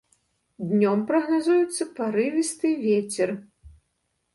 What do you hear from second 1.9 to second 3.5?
парывісты вецер.